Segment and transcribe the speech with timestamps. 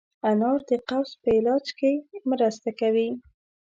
[0.29, 1.91] انار د قبض په علاج کې
[2.29, 3.09] مرسته کوي.